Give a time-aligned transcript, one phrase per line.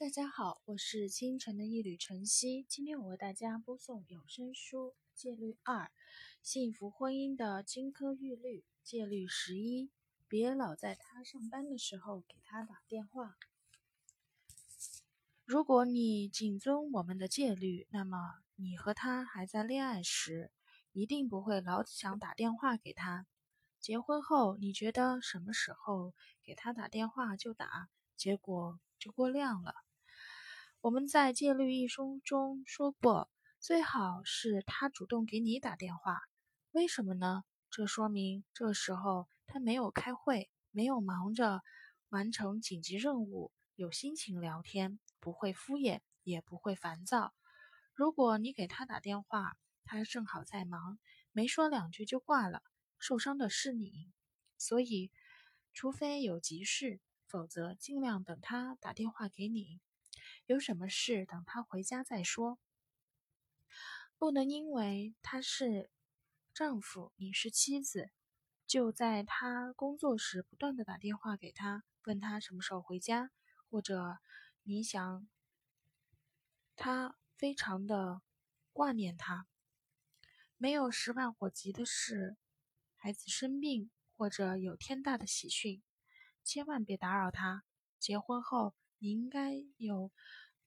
[0.00, 2.64] 大家好，我是清晨的一缕晨曦。
[2.66, 5.92] 今天我为大家播送有声书《戒律二：
[6.42, 8.60] 幸福婚姻的金科玉律》。
[8.82, 9.90] 戒律十一：
[10.26, 13.36] 别老在他上班的时候给他打电话。
[15.44, 18.16] 如果你谨遵我们的戒律，那么
[18.56, 20.50] 你和他还在恋爱时，
[20.92, 23.26] 一定不会老想打电话给他。
[23.78, 29.74] 结婚后，你觉得什么时候给他打电话就打，结果就过量了。
[30.82, 36.22] 我们在《戒律》一书中说过，最好是他主动给你打电话。
[36.70, 37.44] 为什么呢？
[37.70, 41.60] 这说明这时候他没有开会，没有忙着
[42.08, 47.34] 完成紧急任务，有心情聊天，不会敷衍，也不会烦躁。
[47.92, 50.98] 如果你给他打电话，他正好在忙，
[51.30, 52.62] 没说两句就挂了，
[52.98, 54.10] 受伤的是你。
[54.56, 55.10] 所以，
[55.74, 59.82] 除非有急事，否则尽量等他打电话给你。
[60.46, 62.58] 有什么事等他回家再说，
[64.18, 65.90] 不能因为他是
[66.52, 68.10] 丈夫，你是妻子，
[68.66, 73.30] 就在他工作时不断的打电话给他，问他什么时候回家，
[73.70, 74.18] 或者
[74.64, 75.28] 你想
[76.74, 78.20] 他非常的
[78.72, 79.46] 挂念他，
[80.56, 82.36] 没有十万火急的事，
[82.96, 85.80] 孩子生病或者有天大的喜讯，
[86.42, 87.62] 千万别打扰他。
[88.00, 88.74] 结婚后。
[89.02, 90.12] 你应该有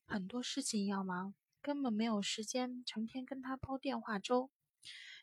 [0.07, 4.49] 很多事情要忙，根本没有时间成天跟他煲电话粥。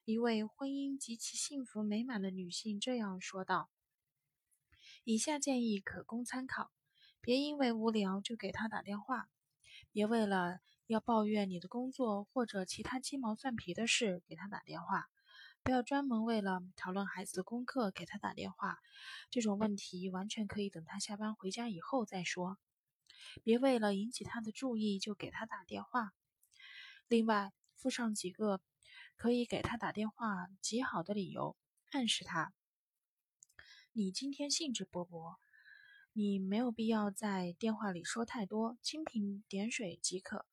[0.05, 3.69] 一位婚姻极其幸福美满的女性这样说道
[5.03, 6.71] ：“以下建议可供参考，
[7.21, 9.29] 别因为无聊就给他打电话，
[9.91, 15.09] 别为了要抱怨你的工作或者其他鸡毛蒜皮的事给他打电话，
[15.65, 18.79] 不要专门为了讨论孩子的功课给他打电话，
[19.31, 22.57] 这种问题完全可以等他下班回家以后再说。”
[23.43, 26.13] 别为了引起他的注意就给他打电话。
[27.09, 28.61] 另外，附上几个
[29.17, 31.57] 可以给他打电话极好的理由，
[31.91, 32.53] 暗示他
[33.93, 35.37] 你今天兴致勃勃，
[36.13, 40.47] 你没有必要在电话里说太多，蜻蜓点水即可，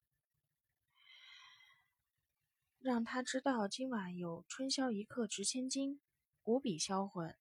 [2.80, 6.00] 让他知道今晚有春宵一刻值千金，
[6.44, 7.36] 无比销魂。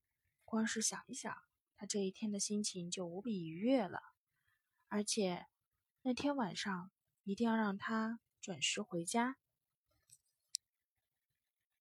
[0.44, 1.34] 光是想一想，
[1.76, 4.15] 他这一天的心情就无比愉悦了。
[4.88, 5.46] 而且
[6.02, 6.90] 那天晚上
[7.24, 9.36] 一定要让他准时回家。